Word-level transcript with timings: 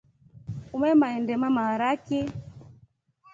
Umema 0.75 1.07
endema 1.17 1.47
maharaki. 1.57 2.21